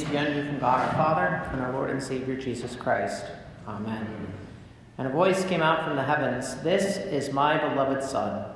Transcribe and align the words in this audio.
Grace, 0.00 0.10
be 0.12 0.18
unto 0.18 0.32
you 0.32 0.44
from 0.46 0.58
God 0.58 0.88
our 0.88 0.94
Father 0.94 1.50
and 1.52 1.60
our 1.60 1.72
Lord 1.72 1.90
and 1.90 2.02
Savior 2.02 2.34
Jesus 2.34 2.74
Christ. 2.74 3.24
Amen. 3.68 4.32
And 4.96 5.06
a 5.06 5.10
voice 5.10 5.44
came 5.44 5.60
out 5.60 5.84
from 5.84 5.96
the 5.96 6.02
heavens 6.02 6.56
This 6.62 6.96
is 6.96 7.34
my 7.34 7.58
beloved 7.58 8.02
Son, 8.02 8.46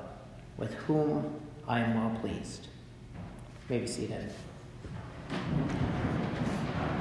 with 0.57 0.73
whom 0.73 1.39
I 1.67 1.81
am 1.81 1.95
well 1.95 2.19
pleased. 2.19 2.67
You 3.69 3.75
may 3.75 3.79
be 3.81 3.87
seated. 3.87 4.31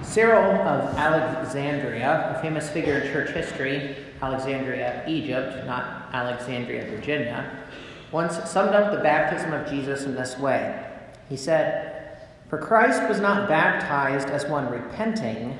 Cyril 0.02 0.60
of 0.60 0.94
Alexandria, 0.96 2.36
a 2.36 2.42
famous 2.42 2.68
figure 2.68 2.98
in 2.98 3.12
church 3.12 3.30
history, 3.30 3.96
Alexandria, 4.20 5.04
Egypt, 5.08 5.64
not 5.66 6.10
Alexandria, 6.12 6.84
Virginia, 6.90 7.50
once 8.12 8.36
summed 8.50 8.74
up 8.74 8.92
the 8.92 9.02
baptism 9.02 9.54
of 9.54 9.68
Jesus 9.70 10.04
in 10.04 10.14
this 10.14 10.38
way. 10.38 10.84
He 11.30 11.36
said, 11.36 11.93
for 12.54 12.60
Christ 12.60 13.08
was 13.08 13.18
not 13.18 13.48
baptized 13.48 14.28
as 14.28 14.46
one 14.46 14.70
repenting, 14.70 15.58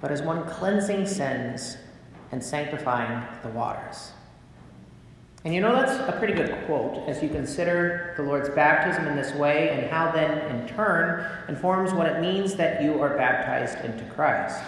but 0.00 0.10
as 0.10 0.20
one 0.20 0.44
cleansing 0.48 1.06
sins 1.06 1.76
and 2.32 2.42
sanctifying 2.42 3.24
the 3.44 3.50
waters. 3.50 4.10
And 5.44 5.54
you 5.54 5.60
know 5.60 5.72
that's 5.76 5.92
a 6.12 6.18
pretty 6.18 6.32
good 6.32 6.66
quote 6.66 7.08
as 7.08 7.22
you 7.22 7.28
consider 7.28 8.14
the 8.16 8.24
Lord's 8.24 8.48
baptism 8.48 9.06
in 9.06 9.14
this 9.14 9.32
way 9.34 9.68
and 9.68 9.88
how 9.92 10.10
then, 10.10 10.38
in 10.56 10.66
turn, 10.66 11.24
informs 11.46 11.92
what 11.92 12.08
it 12.08 12.20
means 12.20 12.56
that 12.56 12.82
you 12.82 13.00
are 13.00 13.16
baptized 13.16 13.84
into 13.84 14.04
Christ. 14.12 14.60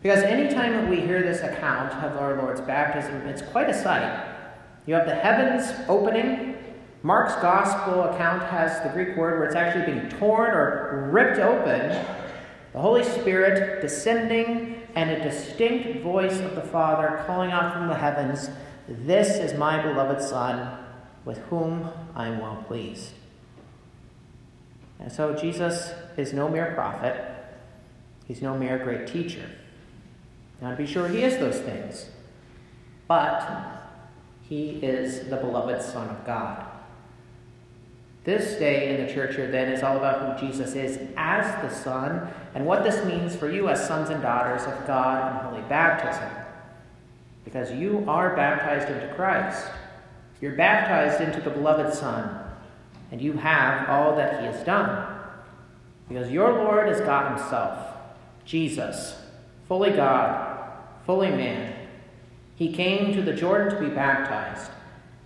Because 0.00 0.22
anytime 0.22 0.88
we 0.88 1.00
hear 1.00 1.22
this 1.22 1.40
account 1.40 1.92
of 2.04 2.16
our 2.18 2.36
Lord's 2.36 2.60
baptism, 2.60 3.16
it's 3.22 3.42
quite 3.42 3.68
a 3.68 3.74
sight. 3.74 4.28
You 4.86 4.94
have 4.94 5.06
the 5.06 5.14
heavens 5.16 5.72
opening 5.88 6.51
Mark's 7.04 7.34
gospel 7.42 8.04
account 8.04 8.44
has 8.44 8.80
the 8.82 8.88
Greek 8.90 9.16
word 9.16 9.40
where 9.40 9.48
it's 9.48 9.56
actually 9.56 9.92
being 9.92 10.08
torn 10.08 10.50
or 10.50 11.08
ripped 11.10 11.40
open. 11.40 12.04
The 12.72 12.80
Holy 12.80 13.02
Spirit 13.02 13.82
descending 13.82 14.80
and 14.94 15.10
a 15.10 15.22
distinct 15.22 16.00
voice 16.00 16.38
of 16.38 16.54
the 16.54 16.62
Father 16.62 17.22
calling 17.26 17.50
out 17.50 17.72
from 17.72 17.88
the 17.88 17.96
heavens, 17.96 18.50
This 18.86 19.30
is 19.38 19.58
my 19.58 19.82
beloved 19.82 20.22
Son, 20.22 20.78
with 21.24 21.38
whom 21.38 21.90
I 22.14 22.28
am 22.28 22.40
well 22.40 22.64
pleased. 22.68 23.10
And 25.00 25.10
so 25.10 25.34
Jesus 25.34 25.92
is 26.16 26.32
no 26.32 26.48
mere 26.48 26.72
prophet, 26.74 27.20
he's 28.28 28.40
no 28.40 28.56
mere 28.56 28.78
great 28.78 29.08
teacher. 29.08 29.50
Now, 30.60 30.70
to 30.70 30.76
be 30.76 30.86
sure, 30.86 31.08
he 31.08 31.24
is 31.24 31.38
those 31.38 31.58
things, 31.58 32.10
but 33.08 33.90
he 34.42 34.78
is 34.80 35.28
the 35.28 35.36
beloved 35.36 35.82
Son 35.82 36.08
of 36.08 36.24
God. 36.24 36.71
This 38.24 38.56
day 38.56 38.94
in 38.94 39.04
the 39.04 39.12
church 39.12 39.34
here, 39.34 39.50
then, 39.50 39.72
is 39.72 39.82
all 39.82 39.96
about 39.96 40.38
who 40.38 40.46
Jesus 40.46 40.76
is 40.76 40.98
as 41.16 41.44
the 41.60 41.74
Son 41.74 42.28
and 42.54 42.64
what 42.64 42.84
this 42.84 43.04
means 43.04 43.34
for 43.34 43.50
you 43.50 43.68
as 43.68 43.84
sons 43.84 44.10
and 44.10 44.22
daughters 44.22 44.62
of 44.62 44.86
God 44.86 45.44
in 45.44 45.50
holy 45.50 45.68
baptism. 45.68 46.30
Because 47.44 47.72
you 47.72 48.04
are 48.06 48.36
baptized 48.36 48.88
into 48.88 49.12
Christ, 49.14 49.66
you're 50.40 50.54
baptized 50.54 51.20
into 51.20 51.40
the 51.40 51.50
beloved 51.50 51.92
Son, 51.92 52.44
and 53.10 53.20
you 53.20 53.32
have 53.32 53.88
all 53.88 54.14
that 54.14 54.40
He 54.40 54.46
has 54.46 54.64
done. 54.64 55.18
Because 56.08 56.30
your 56.30 56.52
Lord 56.52 56.88
is 56.88 57.00
God 57.00 57.36
Himself, 57.36 57.96
Jesus, 58.44 59.20
fully 59.66 59.90
God, 59.90 60.58
fully 61.06 61.30
man. 61.30 61.74
He 62.54 62.72
came 62.72 63.12
to 63.14 63.22
the 63.22 63.32
Jordan 63.32 63.74
to 63.74 63.88
be 63.88 63.92
baptized. 63.92 64.70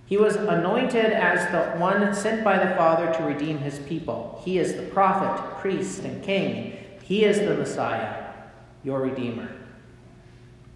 He 0.06 0.17
was 0.17 0.37
anointed 0.37 1.06
as 1.06 1.50
the 1.50 1.78
one 1.81 2.15
sent 2.15 2.44
by 2.44 2.59
the 2.59 2.75
Father 2.77 3.12
to 3.15 3.25
redeem 3.25 3.59
his 3.59 3.81
people. 3.81 4.41
He 4.44 4.59
is 4.59 4.75
the 4.75 4.84
prophet, 4.84 5.59
priest, 5.59 6.05
and 6.05 6.22
king. 6.22 6.77
He 7.03 7.25
is 7.25 7.41
the 7.41 7.55
Messiah, 7.55 8.33
your 8.84 9.00
Redeemer. 9.00 9.50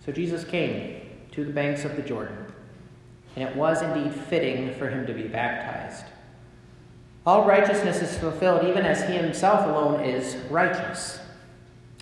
So 0.05 0.11
Jesus 0.11 0.45
came 0.45 1.01
to 1.31 1.45
the 1.45 1.53
banks 1.53 1.85
of 1.85 1.95
the 1.95 2.03
Jordan, 2.03 2.47
and 3.37 3.49
it 3.49 3.55
was 3.55 3.83
indeed 3.83 4.13
fitting 4.13 4.75
for 4.75 4.89
him 4.89 5.07
to 5.07 5.15
be 5.15 5.29
baptized. 5.29 6.05
All 7.25 7.47
righteousness 7.47 8.03
is 8.03 8.19
fulfilled 8.19 8.65
even 8.65 8.85
as 8.85 9.09
he 9.09 9.15
himself 9.15 9.65
alone 9.67 10.03
is 10.03 10.37
righteous. 10.51 11.21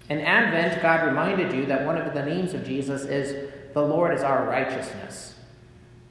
In 0.09 0.21
Advent, 0.21 0.81
God 0.81 1.07
reminded 1.07 1.53
you 1.53 1.67
that 1.67 1.85
one 1.85 1.99
of 1.99 2.15
the 2.15 2.25
names 2.25 2.55
of 2.55 2.65
Jesus 2.65 3.03
is 3.05 3.53
the 3.75 3.83
Lord 3.83 4.15
is 4.15 4.23
our 4.23 4.49
righteousness. 4.49 5.35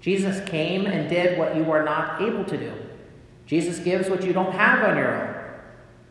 Jesus 0.07 0.39
came 0.47 0.85
and 0.85 1.09
did 1.09 1.37
what 1.37 1.53
you 1.53 1.69
are 1.69 1.83
not 1.83 2.21
able 2.21 2.45
to 2.45 2.55
do. 2.55 2.71
Jesus 3.45 3.77
gives 3.79 4.09
what 4.09 4.23
you 4.23 4.31
don't 4.31 4.53
have 4.53 4.81
on 4.81 4.95
your 4.95 5.13
own. 5.13 5.35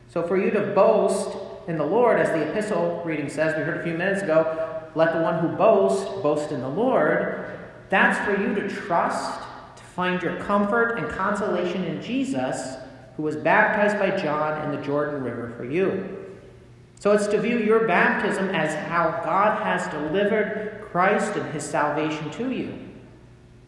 So 0.07 0.23
for 0.23 0.37
you 0.37 0.51
to 0.51 0.61
boast 0.75 1.35
in 1.67 1.79
the 1.79 1.87
Lord, 1.87 2.21
as 2.21 2.29
the 2.29 2.47
epistle 2.47 3.01
reading 3.07 3.31
says, 3.31 3.57
we 3.57 3.63
heard 3.63 3.81
a 3.81 3.83
few 3.83 3.95
minutes 3.95 4.21
ago, 4.21 4.83
let 4.95 5.15
the 5.15 5.23
one 5.23 5.39
who 5.39 5.49
boasts 5.57 6.05
boast 6.21 6.53
in 6.53 6.61
the 6.61 6.69
Lord. 6.69 7.59
That's 7.89 8.23
for 8.23 8.39
you 8.39 8.55
to 8.57 8.69
trust, 8.69 9.41
to 9.77 9.83
find 9.83 10.23
your 10.23 10.37
comfort 10.41 10.99
and 10.99 11.09
consolation 11.09 11.83
in 11.85 12.03
Jesus, 12.03 12.77
who 13.17 13.23
was 13.23 13.37
baptized 13.37 13.99
by 13.99 14.15
John 14.15 14.63
in 14.67 14.79
the 14.79 14.87
Jordan 14.87 15.25
River 15.25 15.55
for 15.57 15.65
you. 15.65 16.35
So 17.01 17.13
it's 17.13 17.29
to 17.29 17.41
view 17.41 17.61
your 17.61 17.89
baptism 17.89 18.51
as 18.51 18.75
how 18.91 19.23
God 19.25 19.63
has 19.63 19.89
delivered 19.89 20.87
Christ 20.93 21.35
and 21.35 21.51
his 21.55 21.65
salvation 21.65 22.31
to 22.33 22.51
you. 22.51 22.79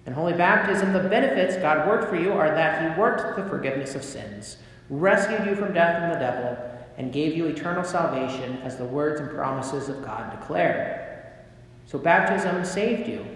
In 0.08 0.14
holy 0.14 0.32
baptism, 0.32 0.94
the 0.94 1.06
benefits 1.06 1.56
God 1.56 1.86
worked 1.86 2.08
for 2.08 2.16
you 2.16 2.32
are 2.32 2.48
that 2.48 2.80
He 2.80 2.98
worked 2.98 3.36
the 3.36 3.44
forgiveness 3.44 3.94
of 3.94 4.02
sins, 4.02 4.56
rescued 4.88 5.46
you 5.46 5.54
from 5.54 5.74
death 5.74 6.02
and 6.02 6.10
the 6.10 6.18
devil, 6.18 6.56
and 6.96 7.12
gave 7.12 7.36
you 7.36 7.44
eternal 7.44 7.84
salvation 7.84 8.56
as 8.62 8.78
the 8.78 8.86
words 8.86 9.20
and 9.20 9.28
promises 9.28 9.90
of 9.90 10.02
God 10.02 10.30
declare. 10.40 11.44
So 11.84 11.98
baptism 11.98 12.64
saved 12.64 13.06
you 13.06 13.26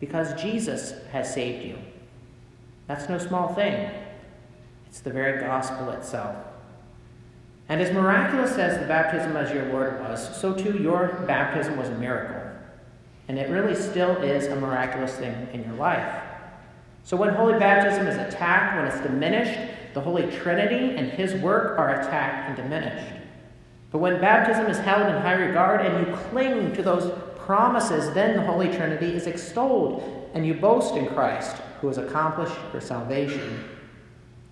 because 0.00 0.34
Jesus 0.34 0.94
has 1.12 1.32
saved 1.32 1.64
you. 1.64 1.78
That's 2.88 3.08
no 3.08 3.18
small 3.18 3.54
thing. 3.54 3.88
It's 4.88 4.98
the 4.98 5.10
very 5.10 5.40
gospel 5.40 5.90
itself. 5.90 6.34
And 7.68 7.80
as 7.80 7.92
miraculous 7.92 8.58
as 8.58 8.80
the 8.80 8.86
baptism 8.86 9.36
as 9.36 9.52
your 9.52 9.66
Lord 9.66 10.00
was, 10.00 10.36
so 10.40 10.54
too 10.54 10.76
your 10.76 11.22
baptism 11.28 11.76
was 11.76 11.88
a 11.88 11.94
miracle. 11.94 12.45
And 13.28 13.38
it 13.38 13.50
really 13.50 13.74
still 13.74 14.16
is 14.22 14.46
a 14.46 14.56
miraculous 14.56 15.14
thing 15.14 15.48
in 15.52 15.64
your 15.64 15.74
life. 15.74 16.22
So 17.02 17.16
when 17.16 17.34
holy 17.34 17.58
baptism 17.58 18.06
is 18.06 18.16
attacked, 18.16 18.76
when 18.76 18.86
it's 18.86 19.00
diminished, 19.00 19.58
the 19.94 20.00
Holy 20.00 20.30
Trinity 20.30 20.96
and 20.96 21.10
His 21.10 21.34
work 21.34 21.78
are 21.78 22.00
attacked 22.00 22.48
and 22.48 22.56
diminished. 22.56 23.14
But 23.90 23.98
when 23.98 24.20
baptism 24.20 24.66
is 24.66 24.78
held 24.78 25.06
in 25.06 25.22
high 25.22 25.34
regard 25.34 25.86
and 25.86 26.06
you 26.06 26.16
cling 26.28 26.74
to 26.74 26.82
those 26.82 27.12
promises, 27.36 28.12
then 28.12 28.36
the 28.36 28.42
Holy 28.42 28.68
Trinity 28.68 29.06
is 29.06 29.26
extolled 29.26 30.30
and 30.34 30.44
you 30.44 30.54
boast 30.54 30.96
in 30.96 31.06
Christ, 31.06 31.56
who 31.80 31.86
has 31.86 31.96
accomplished 31.96 32.56
your 32.72 32.82
salvation. 32.82 33.64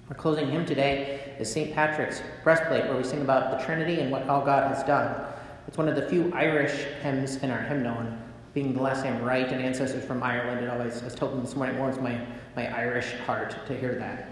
Our 0.09 0.15
closing 0.15 0.51
hymn 0.51 0.65
today 0.65 1.35
is 1.39 1.53
St. 1.53 1.75
Patrick's 1.75 2.23
Breastplate, 2.43 2.85
where 2.85 2.97
we 2.97 3.05
sing 3.05 3.23
about 3.23 3.59
the 3.59 3.65
Trinity 3.65 4.01
and 4.01 4.11
what 4.11 4.29
all 4.29 4.45
God 4.45 4.75
has 4.75 4.85
done. 4.85 5.27
It's 5.67 5.77
one 5.77 5.89
of 5.89 5.97
the 5.97 6.09
few 6.09 6.33
Irish 6.33 6.85
hymns 7.03 7.37
in 7.37 7.51
our 7.51 7.61
hymnal, 7.63 8.07
being 8.55 8.73
the 8.73 8.81
last 8.81 9.05
name 9.05 9.21
Wright 9.23 9.49
and 9.49 9.61
ancestors 9.61 10.05
from 10.05 10.23
Ireland, 10.23 10.65
it 10.65 10.71
always, 10.71 11.03
I 11.03 11.07
was 11.07 11.15
told 11.15 11.43
this 11.43 11.57
morning, 11.57 11.75
it 11.75 11.79
warms 11.79 11.99
my, 11.99 12.25
my 12.55 12.73
Irish 12.75 13.13
heart 13.27 13.67
to 13.67 13.77
hear 13.77 13.97
that. 13.97 14.31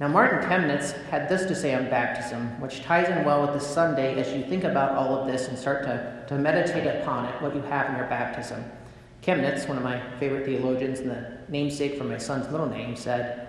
Now, 0.00 0.08
Martin 0.08 0.46
Chemnitz 0.48 0.92
had 1.08 1.28
this 1.28 1.46
to 1.46 1.54
say 1.54 1.74
on 1.74 1.84
baptism, 1.88 2.60
which 2.60 2.82
ties 2.82 3.08
in 3.08 3.24
well 3.24 3.42
with 3.42 3.52
this 3.52 3.66
Sunday 3.66 4.18
as 4.18 4.34
you 4.34 4.44
think 4.44 4.64
about 4.64 4.92
all 4.92 5.14
of 5.14 5.26
this 5.26 5.48
and 5.48 5.58
start 5.58 5.84
to, 5.84 6.24
to 6.28 6.38
meditate 6.38 6.86
upon 6.86 7.26
it, 7.26 7.40
what 7.40 7.54
you 7.54 7.62
have 7.62 7.90
in 7.90 7.96
your 7.96 8.06
baptism. 8.06 8.64
Chemnitz, 9.22 9.68
one 9.68 9.76
of 9.76 9.82
my 9.82 10.00
favorite 10.18 10.44
theologians 10.44 11.00
and 11.00 11.10
the 11.10 11.38
namesake 11.48 11.96
for 11.96 12.04
my 12.04 12.18
son's 12.18 12.50
middle 12.50 12.68
name, 12.68 12.96
said, 12.96 13.48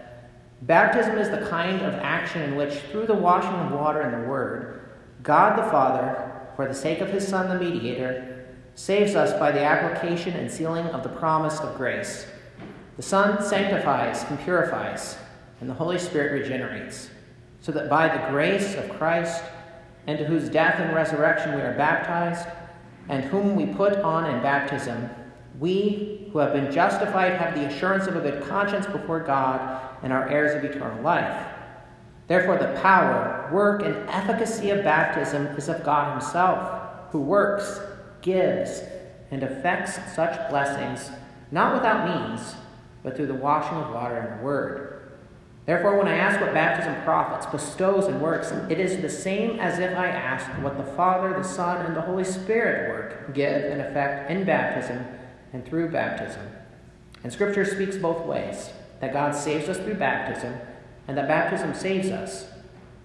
Baptism 0.64 1.18
is 1.18 1.30
the 1.30 1.46
kind 1.50 1.82
of 1.82 1.94
action 1.96 2.42
in 2.42 2.56
which, 2.56 2.74
through 2.92 3.08
the 3.08 3.14
washing 3.14 3.52
of 3.52 3.72
water 3.72 4.02
and 4.02 4.24
the 4.24 4.28
Word, 4.28 4.90
God 5.24 5.58
the 5.58 5.70
Father, 5.70 6.34
for 6.56 6.68
the 6.68 6.74
sake 6.74 7.00
of 7.02 7.10
his 7.10 7.28
Son 7.28 7.50
the 7.50 7.64
mediator, 7.64 8.37
saves 8.77 9.15
us 9.15 9.38
by 9.39 9.51
the 9.51 9.59
application 9.59 10.33
and 10.35 10.51
sealing 10.51 10.85
of 10.88 11.01
the 11.01 11.09
promise 11.09 11.59
of 11.59 11.75
grace. 11.77 12.27
The 12.95 13.01
Son 13.01 13.44
sanctifies 13.44 14.24
and 14.29 14.39
purifies, 14.39 15.18
and 15.59 15.68
the 15.68 15.74
Holy 15.74 15.97
Spirit 15.97 16.44
regenerates, 16.44 17.09
so 17.59 17.71
that 17.71 17.89
by 17.89 18.07
the 18.07 18.29
grace 18.29 18.75
of 18.75 18.88
Christ, 18.89 19.44
into 20.06 20.25
whose 20.25 20.47
death 20.47 20.79
and 20.79 20.95
resurrection 20.95 21.56
we 21.56 21.62
are 21.62 21.74
baptized, 21.74 22.47
and 23.09 23.25
whom 23.25 23.56
we 23.56 23.65
put 23.65 23.95
on 23.97 24.29
in 24.29 24.44
baptism, 24.44 25.09
we 25.59 26.29
who 26.31 26.38
have 26.38 26.53
been 26.53 26.71
justified 26.71 27.33
have 27.33 27.56
the 27.56 27.65
assurance 27.65 28.06
of 28.06 28.15
a 28.15 28.21
good 28.21 28.44
conscience 28.44 28.85
before 28.85 29.21
God 29.21 29.81
and 30.03 30.13
are 30.13 30.29
heirs 30.29 30.53
of 30.56 30.63
eternal 30.63 31.01
life. 31.01 31.47
Therefore, 32.27 32.59
the 32.59 32.79
power, 32.79 33.50
work, 33.51 33.81
and 33.81 33.95
efficacy 34.07 34.69
of 34.69 34.83
baptism 34.83 35.47
is 35.57 35.68
of 35.68 35.83
God 35.83 36.12
Himself, 36.12 37.12
who 37.12 37.21
works 37.21 37.79
gives, 38.22 38.81
and 39.31 39.44
effects 39.44 40.00
such 40.16 40.50
blessings, 40.50 41.12
not 41.52 41.74
without 41.74 42.08
means, 42.08 42.56
but 43.04 43.16
through 43.16 43.28
the 43.28 43.34
washing 43.34 43.78
of 43.78 43.94
water 43.94 44.18
and 44.18 44.40
the 44.40 44.44
word. 44.44 44.94
Therefore, 45.66 45.98
when 45.98 46.08
I 46.08 46.16
ask 46.16 46.40
what 46.40 46.54
baptism 46.54 46.96
profits, 47.04 47.46
bestows, 47.46 48.06
and 48.06 48.22
works, 48.22 48.52
it 48.69 48.80
is 48.80 49.02
the 49.02 49.10
same 49.10 49.60
as 49.60 49.80
if 49.80 49.98
I 49.98 50.08
asked 50.08 50.48
what 50.62 50.78
the 50.78 50.92
Father, 50.94 51.34
the 51.34 51.44
Son, 51.44 51.86
and 51.86 51.94
the 51.94 52.02
Holy 52.02 52.24
Spirit 52.24 52.90
work, 52.90 53.34
give, 53.34 53.66
and 53.66 53.81
effect 53.81 54.31
in 54.31 54.46
baptism 54.46 55.06
and 55.52 55.66
through 55.66 55.90
baptism. 55.92 56.42
And 57.24 57.34
Scripture 57.34 57.66
speaks 57.66 57.98
both 57.98 58.25
ways 58.25 58.70
that 59.02 59.12
God 59.12 59.36
saves 59.36 59.68
us 59.68 59.78
through 59.78 59.96
baptism, 59.96 60.56
and 61.08 61.18
that 61.18 61.28
baptism 61.28 61.74
saves 61.74 62.10
us, 62.10 62.50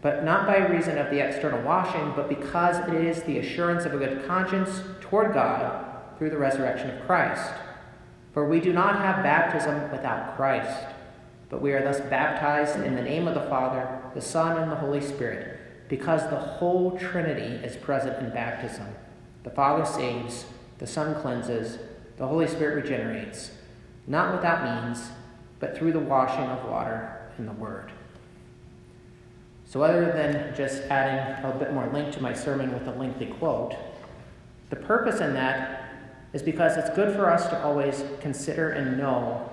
but 0.03 0.25
not 0.25 0.47
by 0.47 0.59
reason 0.59 0.99
of 0.99 1.11
the 1.11 1.27
external 1.27 1.63
washing, 1.63 2.13
but 2.15 2.29
because 2.29 2.77
it 2.89 2.95
is 2.95 3.23
the 3.23 3.39
assurance 3.39 3.85
of 3.85 3.95
a 3.95 3.99
good 3.99 4.27
conscience 4.27 4.83
toward 5.01 5.33
God 5.33 5.87
through 6.19 6.31
the 6.31 6.37
resurrection 6.37 6.91
of 6.91 7.07
Christ. 7.07 7.53
For 8.35 8.49
we 8.49 8.61
do 8.61 8.73
not 8.73 8.97
have 8.97 9.23
baptism 9.23 9.91
without 9.93 10.37
Christ. 10.37 10.87
But 11.49 11.63
we 11.63 11.73
are 11.73 11.83
thus 11.83 12.01
baptized 12.01 12.81
in 12.81 12.97
the 12.97 13.03
name 13.03 13.29
of 13.29 13.35
the 13.35 13.49
Father, 13.49 14.01
the 14.15 14.21
Son, 14.21 14.57
and 14.61 14.73
the 14.73 14.77
Holy 14.77 15.01
Spirit, 15.01 15.61
because 15.89 16.29
the 16.31 16.37
whole 16.37 16.99
Trinity 16.99 17.65
is 17.65 17.77
present 17.77 18.19
in 18.19 18.31
baptism. 18.31 18.87
The 19.45 19.51
Father 19.51 19.85
saves, 19.85 20.47
the 20.79 20.87
Son 20.87 21.15
cleanses, 21.21 21.79
the 22.17 22.27
Holy 22.27 22.49
Spirit 22.49 22.83
regenerates, 22.83 23.53
not 24.07 24.35
without 24.35 24.87
means, 24.87 25.11
but 25.61 25.77
through 25.77 25.93
the 25.93 25.99
washing 26.01 26.47
of 26.47 26.69
water 26.69 27.31
and 27.37 27.47
the 27.47 27.53
Word. 27.53 27.93
So, 29.73 29.83
other 29.83 30.13
than 30.13 30.55
just 30.55 30.83
adding 30.91 31.43
a 31.47 31.57
bit 31.57 31.73
more 31.73 31.87
link 31.95 32.13
to 32.13 32.23
my 32.23 32.35
sermon 32.35 32.75
with 32.75 32.87
a 32.87 32.91
lengthy 32.91 33.25
quote, 33.25 33.75
the 34.69 34.77
purpose 34.77 35.23
in 35.23 35.33
that 35.33 35.95
is 36.35 36.43
because 36.43 36.77
it's 36.77 36.91
good 36.91 37.17
for 37.17 37.31
us 37.31 37.49
to 37.49 37.65
always 37.65 38.05
consider 38.21 38.69
and 38.69 38.99
know 38.99 39.51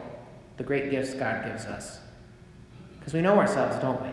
the 0.58 0.64
great 0.66 0.92
gifts 0.92 1.14
God 1.14 1.46
gives 1.46 1.64
us. 1.64 2.02
Because 3.00 3.14
we 3.14 3.22
know 3.22 3.40
ourselves, 3.40 3.78
don't 3.78 4.02
we? 4.02 4.10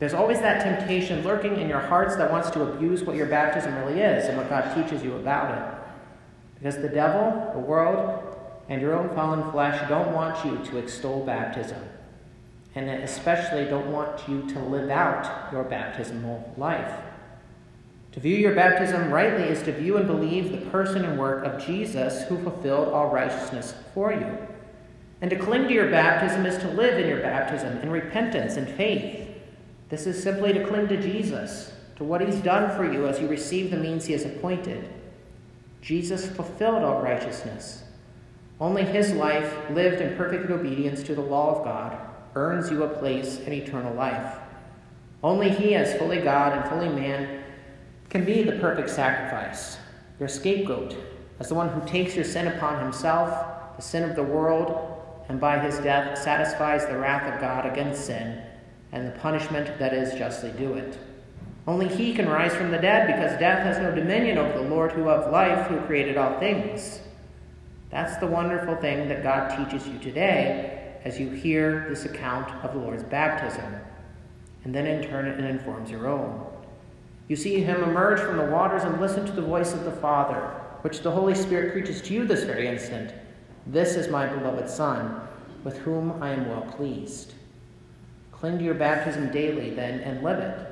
There's 0.00 0.14
always 0.14 0.40
that 0.40 0.64
temptation 0.64 1.22
lurking 1.22 1.60
in 1.60 1.68
your 1.68 1.78
hearts 1.78 2.16
that 2.16 2.28
wants 2.28 2.50
to 2.50 2.64
abuse 2.64 3.04
what 3.04 3.14
your 3.14 3.26
baptism 3.26 3.72
really 3.76 4.00
is 4.00 4.24
and 4.24 4.36
what 4.36 4.50
God 4.50 4.74
teaches 4.74 5.04
you 5.04 5.14
about 5.14 5.56
it. 5.56 5.78
Because 6.58 6.82
the 6.82 6.88
devil, 6.88 7.52
the 7.54 7.60
world, 7.60 8.20
and 8.68 8.82
your 8.82 8.98
own 8.98 9.14
fallen 9.14 9.48
flesh 9.52 9.88
don't 9.88 10.12
want 10.12 10.44
you 10.44 10.58
to 10.72 10.78
extol 10.78 11.24
baptism, 11.24 11.78
and 12.74 12.88
especially 12.88 13.64
don't 13.64 13.92
want 13.92 14.28
you 14.28 14.42
to 14.50 14.58
live 14.58 14.90
out 14.90 15.52
your 15.52 15.64
baptismal 15.64 16.52
life. 16.56 17.00
To 18.12 18.20
view 18.20 18.36
your 18.36 18.54
baptism 18.54 19.10
rightly 19.10 19.44
is 19.44 19.62
to 19.64 19.72
view 19.72 19.96
and 19.96 20.06
believe 20.06 20.52
the 20.52 20.70
person 20.70 21.04
and 21.04 21.18
work 21.18 21.44
of 21.44 21.64
Jesus 21.64 22.28
who 22.28 22.42
fulfilled 22.42 22.88
all 22.88 23.10
righteousness 23.10 23.74
for 23.92 24.12
you. 24.12 24.38
And 25.20 25.30
to 25.30 25.38
cling 25.38 25.68
to 25.68 25.74
your 25.74 25.90
baptism 25.90 26.46
is 26.46 26.58
to 26.58 26.68
live 26.68 26.98
in 26.98 27.08
your 27.08 27.20
baptism 27.20 27.78
in 27.78 27.90
repentance 27.90 28.56
and 28.56 28.68
faith. 28.68 29.28
This 29.88 30.06
is 30.06 30.22
simply 30.22 30.52
to 30.52 30.66
cling 30.66 30.88
to 30.88 31.00
Jesus, 31.00 31.72
to 31.96 32.04
what 32.04 32.20
he's 32.20 32.36
done 32.36 32.76
for 32.76 32.90
you 32.90 33.06
as 33.06 33.20
you 33.20 33.28
receive 33.28 33.70
the 33.70 33.76
means 33.76 34.06
he 34.06 34.12
has 34.12 34.24
appointed. 34.24 34.88
Jesus 35.80 36.28
fulfilled 36.28 36.82
all 36.82 37.02
righteousness. 37.02 37.84
Only 38.60 38.84
his 38.84 39.12
life, 39.12 39.52
lived 39.70 40.00
in 40.00 40.16
perfect 40.16 40.50
obedience 40.50 41.02
to 41.04 41.14
the 41.14 41.20
law 41.20 41.56
of 41.56 41.64
God, 41.64 41.98
earns 42.34 42.70
you 42.70 42.82
a 42.82 42.88
place 42.88 43.38
in 43.40 43.52
eternal 43.52 43.94
life. 43.94 44.38
Only 45.22 45.50
he, 45.50 45.74
as 45.74 45.96
fully 45.96 46.20
God 46.20 46.52
and 46.52 46.68
fully 46.68 46.88
man, 46.88 47.42
can 48.10 48.24
be 48.24 48.42
the 48.42 48.58
perfect 48.58 48.90
sacrifice, 48.90 49.78
your 50.20 50.28
scapegoat, 50.28 50.96
as 51.40 51.48
the 51.48 51.54
one 51.54 51.68
who 51.68 51.86
takes 51.88 52.14
your 52.14 52.24
sin 52.24 52.46
upon 52.46 52.82
himself, 52.82 53.76
the 53.76 53.82
sin 53.82 54.08
of 54.08 54.16
the 54.16 54.22
world, 54.22 55.00
and 55.28 55.40
by 55.40 55.58
his 55.58 55.78
death 55.78 56.18
satisfies 56.18 56.86
the 56.86 56.98
wrath 56.98 57.32
of 57.32 57.40
God 57.40 57.66
against 57.66 58.04
sin 58.04 58.42
and 58.92 59.06
the 59.06 59.18
punishment 59.18 59.78
that 59.78 59.94
is 59.94 60.14
justly 60.18 60.52
due 60.52 60.74
it. 60.74 60.98
Only 61.66 61.88
he 61.88 62.14
can 62.14 62.28
rise 62.28 62.54
from 62.54 62.70
the 62.70 62.78
dead 62.78 63.06
because 63.06 63.38
death 63.40 63.64
has 63.64 63.78
no 63.78 63.94
dominion 63.94 64.36
over 64.36 64.52
the 64.52 64.68
Lord 64.68 64.92
who 64.92 65.08
of 65.08 65.32
life, 65.32 65.66
who 65.68 65.80
created 65.86 66.18
all 66.18 66.38
things. 66.38 67.00
That's 67.90 68.18
the 68.18 68.26
wonderful 68.26 68.76
thing 68.76 69.08
that 69.08 69.22
God 69.22 69.56
teaches 69.56 69.88
you 69.88 69.98
today 69.98 70.83
as 71.04 71.20
you 71.20 71.28
hear 71.28 71.86
this 71.88 72.06
account 72.06 72.50
of 72.64 72.72
the 72.72 72.80
Lord's 72.80 73.02
baptism, 73.02 73.74
and 74.64 74.74
then 74.74 74.86
in 74.86 75.06
turn 75.08 75.26
it 75.26 75.38
informs 75.38 75.90
your 75.90 76.08
own. 76.08 76.46
You 77.28 77.36
see 77.36 77.60
him 77.60 77.82
emerge 77.82 78.20
from 78.20 78.38
the 78.38 78.44
waters 78.44 78.82
and 78.82 79.00
listen 79.00 79.24
to 79.26 79.32
the 79.32 79.42
voice 79.42 79.72
of 79.72 79.84
the 79.84 79.92
Father, 79.92 80.60
which 80.82 81.00
the 81.00 81.10
Holy 81.10 81.34
Spirit 81.34 81.72
preaches 81.72 82.02
to 82.02 82.14
you 82.14 82.26
this 82.26 82.44
very 82.44 82.66
instant. 82.66 83.12
This 83.66 83.96
is 83.96 84.08
my 84.08 84.26
beloved 84.26 84.68
Son, 84.68 85.20
with 85.62 85.78
whom 85.78 86.22
I 86.22 86.30
am 86.30 86.48
well 86.48 86.62
pleased. 86.76 87.34
Cling 88.32 88.58
to 88.58 88.64
your 88.64 88.74
baptism 88.74 89.30
daily, 89.30 89.70
then, 89.70 90.00
and 90.00 90.22
live 90.22 90.38
it. 90.38 90.66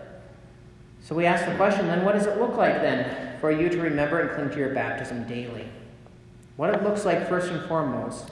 So 1.01 1.15
we 1.15 1.27
ask 1.27 1.47
the 1.47 1.57
question 1.57 1.87
then, 1.87 2.05
what 2.05 2.15
does 2.15 2.27
it 2.27 2.39
look 2.39 2.57
like 2.57 2.83
then 2.83 3.39
for 3.41 3.51
you 3.51 3.69
to 3.69 3.79
remember 3.79 4.21
and 4.21 4.31
cling 4.31 4.51
to 4.51 4.59
your 4.59 4.75
baptism 4.75 5.27
daily? 5.27 5.67
What 6.57 6.75
it 6.75 6.83
looks 6.83 7.05
like, 7.05 7.29
first 7.29 7.51
and 7.51 7.67
foremost, 7.67 8.31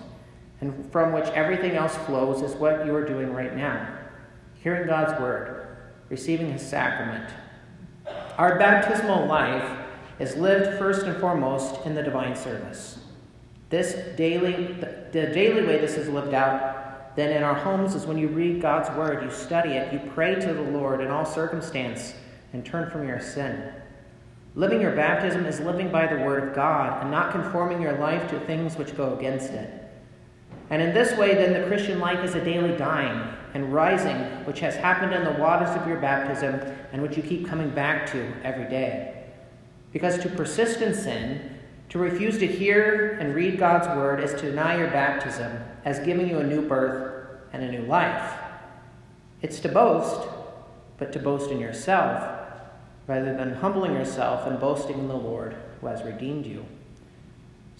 and 0.60 0.90
from 0.92 1.12
which 1.12 1.26
everything 1.26 1.72
else 1.72 1.96
flows, 1.98 2.42
is 2.42 2.54
what 2.56 2.84
you 2.84 2.94
are 2.94 3.04
doing 3.04 3.32
right 3.32 3.56
now 3.56 3.96
hearing 4.62 4.86
God's 4.86 5.18
word, 5.18 5.78
receiving 6.10 6.52
his 6.52 6.60
sacrament. 6.60 7.32
Our 8.36 8.58
baptismal 8.58 9.26
life 9.26 9.78
is 10.18 10.36
lived 10.36 10.78
first 10.78 11.06
and 11.06 11.16
foremost 11.18 11.86
in 11.86 11.94
the 11.94 12.02
divine 12.02 12.36
service. 12.36 12.98
This 13.70 14.16
daily, 14.16 14.74
the 15.12 15.30
daily 15.32 15.66
way 15.66 15.78
this 15.78 15.96
is 15.96 16.08
lived 16.08 16.34
out, 16.34 17.16
then 17.16 17.34
in 17.34 17.42
our 17.42 17.54
homes 17.54 17.94
is 17.94 18.06
when 18.06 18.18
you 18.18 18.28
read 18.28 18.60
God's 18.60 18.90
word, 18.96 19.24
you 19.24 19.30
study 19.30 19.70
it, 19.70 19.92
you 19.92 20.10
pray 20.12 20.34
to 20.34 20.52
the 20.52 20.62
Lord 20.62 21.00
in 21.00 21.08
all 21.08 21.24
circumstance, 21.24 22.14
and 22.52 22.64
turn 22.64 22.90
from 22.90 23.08
your 23.08 23.20
sin. 23.20 23.72
Living 24.56 24.80
your 24.80 24.94
baptism 24.94 25.46
is 25.46 25.60
living 25.60 25.90
by 25.90 26.06
the 26.06 26.22
word 26.24 26.48
of 26.48 26.54
God 26.54 27.00
and 27.00 27.10
not 27.10 27.30
conforming 27.30 27.81
your 27.81 27.96
life 27.98 28.29
to 28.31 28.40
things 28.40 28.76
which 28.76 28.96
go 28.96 29.17
against 29.17 29.50
it. 29.50 29.80
And 30.70 30.81
in 30.81 30.94
this 30.94 31.17
way, 31.19 31.34
then, 31.34 31.53
the 31.53 31.67
Christian 31.67 31.98
life 31.98 32.24
is 32.24 32.34
a 32.36 32.44
daily 32.44 32.77
dying 32.77 33.34
and 33.55 33.72
rising, 33.72 34.17
which 34.44 34.60
has 34.60 34.77
happened 34.77 35.12
in 35.12 35.24
the 35.24 35.41
waters 35.41 35.70
of 35.70 35.86
your 35.89 35.98
baptism 35.98 36.60
and 36.93 37.03
which 37.03 37.17
you 37.17 37.22
keep 37.22 37.48
coming 37.48 37.70
back 37.70 38.10
to 38.12 38.32
every 38.44 38.69
day. 38.69 39.24
Because 39.93 40.19
to 40.19 40.29
persist 40.29 40.81
in 40.81 40.94
sin 40.94 41.58
to 41.91 41.98
refuse 41.98 42.39
to 42.39 42.46
hear 42.46 43.19
and 43.20 43.34
read 43.34 43.58
God's 43.58 43.89
word 43.89 44.22
is 44.22 44.32
to 44.34 44.43
deny 44.43 44.79
your 44.79 44.91
baptism 44.91 45.58
as 45.84 45.98
giving 45.98 46.29
you 46.29 46.39
a 46.39 46.44
new 46.44 46.62
birth 46.62 47.27
and 47.53 47.65
a 47.65 47.70
new 47.70 47.82
life. 47.82 48.32
It's 49.43 49.58
to 49.60 49.69
boast, 49.69 50.29
but 50.98 51.12
to 51.12 51.19
boast 51.19 51.50
in 51.50 51.58
yourself 51.58 52.39
rather 53.08 53.34
than 53.36 53.55
humbling 53.55 53.94
yourself 53.94 54.46
and 54.46 54.60
boasting 54.60 55.00
in 55.00 55.08
the 55.08 55.17
Lord 55.17 55.56
who 55.81 55.89
has 55.89 56.05
redeemed 56.05 56.46
you. 56.46 56.65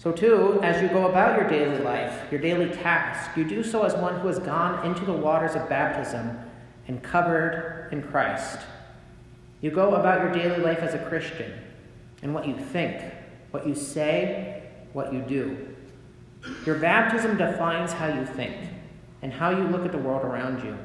So, 0.01 0.11
too, 0.11 0.59
as 0.63 0.81
you 0.81 0.87
go 0.87 1.07
about 1.07 1.39
your 1.39 1.47
daily 1.47 1.77
life, 1.77 2.31
your 2.31 2.41
daily 2.41 2.71
task, 2.71 3.37
you 3.37 3.43
do 3.43 3.63
so 3.63 3.83
as 3.83 3.93
one 3.93 4.19
who 4.19 4.29
has 4.29 4.39
gone 4.39 4.83
into 4.83 5.05
the 5.05 5.13
waters 5.13 5.53
of 5.53 5.69
baptism 5.69 6.39
and 6.87 7.03
covered 7.03 7.89
in 7.91 8.01
Christ. 8.01 8.61
You 9.61 9.69
go 9.69 9.93
about 9.93 10.21
your 10.21 10.31
daily 10.31 10.59
life 10.63 10.79
as 10.79 10.95
a 10.95 11.05
Christian 11.05 11.53
and 12.23 12.33
what 12.33 12.47
you 12.47 12.57
think, 12.57 13.13
what 13.51 13.67
you 13.67 13.75
say, 13.75 14.63
what 14.93 15.13
you 15.13 15.21
do. 15.21 15.67
Your 16.65 16.79
baptism 16.79 17.37
defines 17.37 17.93
how 17.93 18.07
you 18.07 18.25
think 18.25 18.55
and 19.21 19.31
how 19.31 19.51
you 19.51 19.65
look 19.65 19.85
at 19.85 19.91
the 19.91 19.99
world 19.99 20.25
around 20.25 20.63
you. 20.63 20.75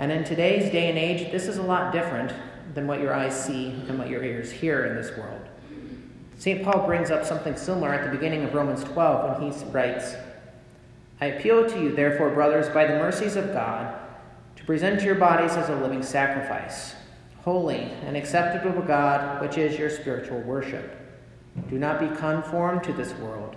And 0.00 0.10
in 0.10 0.24
today's 0.24 0.72
day 0.72 0.88
and 0.88 0.98
age, 0.98 1.30
this 1.30 1.46
is 1.46 1.58
a 1.58 1.62
lot 1.62 1.92
different 1.92 2.32
than 2.74 2.88
what 2.88 3.00
your 3.00 3.14
eyes 3.14 3.40
see 3.40 3.66
and 3.88 4.00
what 4.00 4.08
your 4.08 4.24
ears 4.24 4.50
hear 4.50 4.84
in 4.86 4.96
this 4.96 5.16
world. 5.16 5.42
St. 6.38 6.62
Paul 6.62 6.86
brings 6.86 7.10
up 7.10 7.24
something 7.24 7.56
similar 7.56 7.94
at 7.94 8.04
the 8.04 8.10
beginning 8.10 8.44
of 8.44 8.52
Romans 8.52 8.84
12 8.84 9.40
when 9.40 9.50
he 9.50 9.64
writes, 9.70 10.14
I 11.18 11.26
appeal 11.26 11.68
to 11.68 11.80
you, 11.80 11.96
therefore, 11.96 12.30
brothers, 12.30 12.68
by 12.68 12.86
the 12.86 12.98
mercies 12.98 13.36
of 13.36 13.54
God, 13.54 13.98
to 14.56 14.64
present 14.64 15.02
your 15.02 15.14
bodies 15.14 15.52
as 15.52 15.70
a 15.70 15.76
living 15.76 16.02
sacrifice, 16.02 16.94
holy 17.42 17.90
and 18.04 18.16
acceptable 18.16 18.78
to 18.78 18.86
God, 18.86 19.40
which 19.40 19.56
is 19.56 19.78
your 19.78 19.88
spiritual 19.88 20.40
worship. 20.40 20.94
Do 21.70 21.78
not 21.78 22.00
be 22.00 22.14
conformed 22.16 22.84
to 22.84 22.92
this 22.92 23.14
world, 23.14 23.56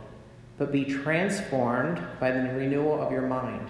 but 0.57 0.71
be 0.71 0.85
transformed 0.85 2.01
by 2.17 2.31
the 2.31 2.39
renewal 2.53 3.01
of 3.01 3.11
your 3.11 3.23
mind, 3.23 3.69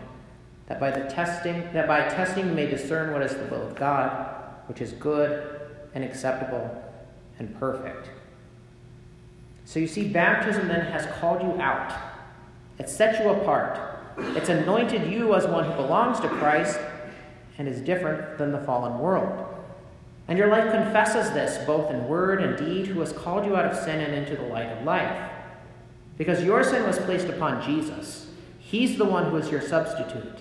that 0.67 0.79
by 0.79 0.91
the 0.91 1.09
testing 1.09 1.67
that 1.73 1.87
by 1.87 2.07
testing 2.09 2.47
you 2.47 2.53
may 2.53 2.67
discern 2.67 3.11
what 3.11 3.23
is 3.23 3.33
the 3.33 3.45
will 3.45 3.65
of 3.65 3.75
God, 3.75 4.35
which 4.67 4.81
is 4.81 4.91
good 4.93 5.61
and 5.95 6.03
acceptable 6.03 6.83
and 7.39 7.57
perfect. 7.59 8.11
So 9.69 9.79
you 9.79 9.85
see, 9.85 10.07
baptism 10.07 10.67
then 10.67 10.81
has 10.87 11.05
called 11.19 11.43
you 11.43 11.61
out. 11.61 11.95
It 12.79 12.89
set 12.89 13.23
you 13.23 13.29
apart. 13.29 13.79
It's 14.17 14.49
anointed 14.49 15.11
you 15.11 15.35
as 15.35 15.45
one 15.45 15.63
who 15.63 15.73
belongs 15.73 16.19
to 16.21 16.27
Christ 16.27 16.79
and 17.59 17.67
is 17.67 17.79
different 17.79 18.39
than 18.39 18.51
the 18.51 18.61
fallen 18.61 18.97
world. 18.97 19.45
And 20.27 20.39
your 20.39 20.47
life 20.47 20.71
confesses 20.71 21.31
this, 21.33 21.63
both 21.67 21.91
in 21.91 22.07
word 22.07 22.41
and 22.41 22.57
deed, 22.57 22.87
who 22.87 22.99
has 23.01 23.13
called 23.13 23.45
you 23.45 23.55
out 23.55 23.65
of 23.65 23.77
sin 23.77 23.99
and 23.99 24.15
into 24.15 24.35
the 24.35 24.47
light 24.47 24.75
of 24.75 24.83
life. 24.85 25.31
Because 26.17 26.43
your 26.43 26.63
sin 26.63 26.87
was 26.87 26.97
placed 26.97 27.27
upon 27.27 27.61
Jesus. 27.63 28.27
He's 28.57 28.97
the 28.97 29.05
one 29.05 29.29
who 29.29 29.37
is 29.37 29.51
your 29.51 29.61
substitute. 29.61 30.39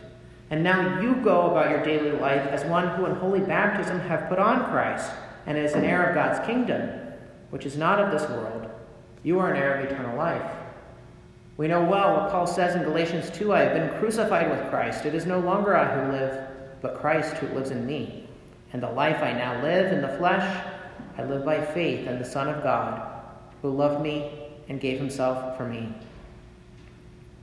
And 0.49 0.65
now 0.65 1.03
you 1.03 1.17
go 1.17 1.51
about 1.51 1.69
your 1.69 1.85
daily 1.85 2.13
life 2.13 2.47
as 2.47 2.65
one 2.65 2.97
who 2.97 3.05
in 3.05 3.17
holy 3.17 3.41
baptism 3.41 4.01
have 4.01 4.31
put 4.31 4.39
on 4.39 4.71
Christ, 4.71 5.13
and 5.45 5.59
is 5.59 5.75
an 5.75 5.85
heir 5.85 6.09
of 6.09 6.15
God's 6.15 6.47
kingdom, 6.47 6.89
which 7.51 7.67
is 7.67 7.77
not 7.77 8.01
of 8.01 8.11
this 8.11 8.27
world. 8.31 8.58
You 9.29 9.41
are 9.41 9.53
an 9.53 9.61
heir 9.61 9.75
of 9.75 9.85
eternal 9.85 10.17
life. 10.17 10.51
We 11.59 11.69
know 11.69 11.85
well 11.85 12.15
what 12.15 12.31
Paul 12.31 12.47
says 12.47 12.75
in 12.75 12.83
Galatians 12.83 13.29
2 13.37 13.53
I 13.53 13.61
have 13.61 13.75
been 13.75 14.01
crucified 14.01 14.49
with 14.49 14.71
Christ. 14.71 15.05
It 15.05 15.15
is 15.15 15.27
no 15.27 15.39
longer 15.39 15.77
I 15.77 15.85
who 15.85 16.13
live, 16.13 16.49
but 16.81 16.99
Christ 16.99 17.37
who 17.37 17.47
lives 17.49 17.71
in 17.71 17.85
me. 17.85 18.27
And 18.73 18.83
the 18.83 18.91
life 18.91 19.23
I 19.23 19.35
now 19.35 19.63
live 19.63 19.93
in 19.93 20.01
the 20.01 20.17
flesh, 20.17 20.65
I 21.19 21.25
live 21.25 21.45
by 21.45 21.63
faith 21.63 22.07
in 22.07 22.19
the 22.19 22.25
Son 22.25 22.49
of 22.49 22.63
God, 22.63 23.23
who 23.61 23.69
loved 23.69 24.03
me 24.03 24.33
and 24.71 24.81
gave 24.81 24.99
himself 24.99 25.59
for 25.59 25.69
me. 25.69 25.93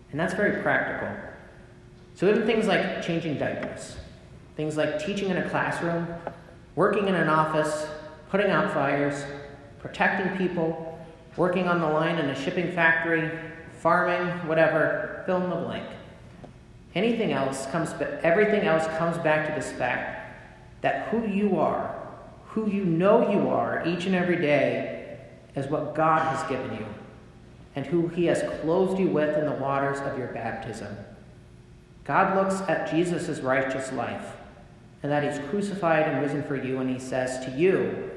And 0.09 0.19
that's 0.19 0.33
very 0.33 0.63
practical. 0.63 1.15
So, 2.15 2.27
even 2.27 2.47
things 2.47 2.65
like 2.65 3.03
changing 3.03 3.37
diapers, 3.37 3.95
things 4.55 4.75
like 4.75 5.05
teaching 5.05 5.29
in 5.29 5.37
a 5.37 5.47
classroom, 5.51 6.07
working 6.75 7.07
in 7.09 7.13
an 7.13 7.29
office, 7.29 7.85
putting 8.31 8.49
out 8.49 8.73
fires, 8.73 9.23
protecting 9.77 10.35
people, 10.35 10.84
working 11.37 11.67
on 11.67 11.81
the 11.81 11.87
line 11.87 12.17
in 12.17 12.29
a 12.29 12.35
shipping 12.35 12.71
factory, 12.71 13.29
farming, 13.79 14.47
whatever, 14.47 15.23
fill 15.25 15.43
in 15.43 15.49
the 15.49 15.55
blank. 15.55 15.87
Anything 16.93 17.31
else 17.31 17.65
comes, 17.67 17.93
everything 18.23 18.61
else 18.61 18.87
comes 18.97 19.17
back 19.17 19.47
to 19.47 19.53
this 19.53 19.71
fact 19.77 20.21
that 20.81 21.09
who 21.09 21.27
you 21.27 21.59
are, 21.59 21.95
who 22.47 22.69
you 22.69 22.85
know 22.85 23.31
you 23.31 23.49
are 23.49 23.83
each 23.85 24.05
and 24.05 24.15
every 24.15 24.37
day, 24.37 25.19
is 25.55 25.67
what 25.67 25.95
God 25.95 26.21
has 26.35 26.47
given 26.49 26.77
you, 26.77 26.85
and 27.75 27.85
who 27.85 28.07
He 28.07 28.25
has 28.25 28.43
clothed 28.61 28.99
you 28.99 29.07
with 29.07 29.37
in 29.37 29.45
the 29.45 29.53
waters 29.53 29.99
of 29.99 30.17
your 30.17 30.27
baptism. 30.27 30.95
God 32.05 32.35
looks 32.35 32.61
at 32.69 32.89
Jesus' 32.91 33.39
righteous 33.39 33.91
life 33.91 34.35
and 35.05 35.11
that 35.11 35.23
he's 35.23 35.49
crucified 35.49 36.07
and 36.07 36.19
risen 36.19 36.41
for 36.41 36.55
you, 36.55 36.79
and 36.79 36.89
he 36.89 36.97
says 36.97 37.45
to 37.45 37.51
you, 37.51 38.09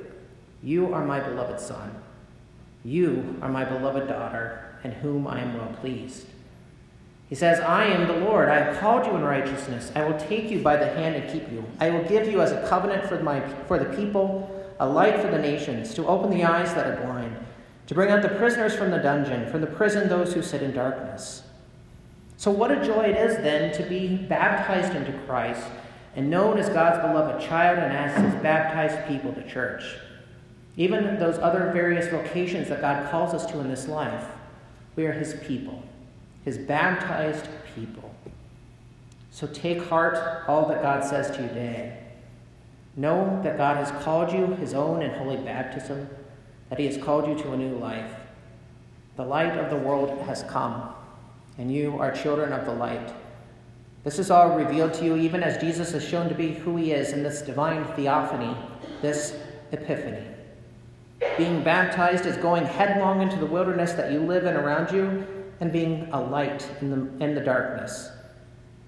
You 0.63 0.95
are 0.95 1.05
my 1.05 1.21
beloved 1.21 1.61
Son. 1.61 1.95
You 2.89 3.37
are 3.43 3.49
my 3.49 3.65
beloved 3.65 4.09
daughter, 4.09 4.77
in 4.85 4.93
whom 4.93 5.27
I 5.27 5.41
am 5.41 5.57
well 5.57 5.75
pleased. 5.81 6.27
He 7.29 7.35
says, 7.35 7.61
I 7.61 7.85
am 7.85 8.09
the 8.09 8.25
Lord. 8.25 8.49
I 8.49 8.59
have 8.59 8.79
called 8.79 9.07
you 9.07 9.15
in 9.15 9.23
righteousness. 9.23 9.93
I 9.95 10.05
will 10.05 10.19
take 10.19 10.51
you 10.51 10.63
by 10.63 10.77
the 10.77 10.87
hand 10.87 11.15
and 11.17 11.31
keep 11.31 11.51
you. 11.53 11.65
I 11.81 11.91
will 11.91 12.05
give 12.05 12.27
you 12.27 12.41
as 12.41 12.53
a 12.53 12.67
covenant 12.67 13.07
for, 13.07 13.23
my, 13.23 13.47
for 13.67 13.79
the 13.79 13.97
people, 13.97 14.51
a 14.81 14.89
light 14.89 15.21
for 15.21 15.31
the 15.31 15.39
nations, 15.39 15.93
to 15.95 16.07
open 16.07 16.31
the 16.31 16.45
eyes 16.45 16.73
that 16.75 16.87
are 16.87 17.05
blind, 17.05 17.37
to 17.89 17.95
bring 17.95 18.11
out 18.11 18.23
the 18.23 18.31
prisoners 18.31 18.75
from 18.75 18.91
the 18.91 18.99
dungeon, 18.99 19.51
from 19.51 19.61
the 19.61 19.67
prison 19.67 20.09
those 20.09 20.33
who 20.33 20.41
sit 20.41 20.63
in 20.63 20.73
darkness 20.73 21.43
so, 22.39 22.53
what 22.53 22.71
a 22.71 22.87
joy 22.87 23.03
it 23.03 23.17
is 23.17 23.37
then 23.39 23.73
to 23.73 23.83
be 23.83 24.17
baptized 24.17 24.95
into 24.95 25.13
Christ 25.27 25.67
and 26.15 26.31
known 26.31 26.57
as 26.57 26.69
God's 26.69 27.05
beloved 27.05 27.45
child 27.45 27.81
and 27.81 27.93
as 27.93 28.17
his 28.17 28.41
baptized 28.41 29.09
people 29.09 29.33
to 29.33 29.43
church. 29.49 29.83
Even 30.79 31.19
those 31.19 31.39
other 31.39 31.73
various 31.73 32.07
vocations 32.07 32.69
that 32.69 32.81
God 32.81 33.11
calls 33.11 33.35
us 33.35 33.45
to 33.47 33.59
in 33.59 33.69
this 33.69 33.89
life, 33.89 34.27
we 34.95 35.07
are 35.07 35.13
his 35.13 35.35
people, 35.43 35.83
his 36.45 36.57
baptized 36.57 37.49
people. 37.75 38.15
So 39.33 39.49
take 39.49 39.83
heart 39.83 40.45
all 40.49 40.67
that 40.69 40.81
God 40.81 41.05
says 41.05 41.37
to 41.37 41.43
you 41.43 41.49
today. 41.49 41.99
Know 42.97 43.41
that 43.43 43.59
God 43.59 43.77
has 43.77 43.91
called 44.05 44.33
you 44.33 44.55
his 44.55 44.73
own 44.73 45.03
in 45.03 45.11
holy 45.11 45.37
baptism, 45.37 46.09
that 46.71 46.79
he 46.79 46.87
has 46.87 46.97
called 46.97 47.27
you 47.27 47.35
to 47.43 47.53
a 47.53 47.57
new 47.57 47.77
life. 47.77 48.15
The 49.17 49.25
light 49.25 49.59
of 49.59 49.71
the 49.71 49.77
world 49.77 50.17
has 50.23 50.45
come 50.45 50.95
and 51.59 51.75
you 51.75 51.99
are 51.99 52.13
children 52.13 52.53
of 52.53 52.65
the 52.65 52.73
light. 52.73 53.13
This 54.05 54.21
is 54.21 54.31
all 54.31 54.57
revealed 54.57 54.95
to 54.95 55.05
you 55.05 55.17
even 55.17 55.43
as 55.43 55.61
Jesus 55.61 55.93
is 55.93 56.09
shown 56.09 56.29
to 56.29 56.37
be 56.37 56.55
who 56.55 56.77
he 56.77 56.93
is 56.93 57.13
in 57.13 57.25
this 57.25 57.43
divine 57.43 57.85
theophany, 57.95 58.57
this 59.03 59.37
epiphany. 59.73 60.38
Being 61.37 61.65
baptized 61.65 62.27
is 62.27 62.37
going 62.37 62.65
headlong 62.65 63.23
into 63.23 63.37
the 63.37 63.47
wilderness 63.47 63.93
that 63.93 64.13
you 64.13 64.21
live 64.21 64.45
in 64.45 64.55
around 64.55 64.93
you 64.93 65.27
and 65.61 65.73
being 65.73 66.09
a 66.13 66.21
light 66.21 66.69
in 66.81 66.91
the, 66.91 67.25
in 67.25 67.35
the 67.35 67.41
darkness. 67.41 68.11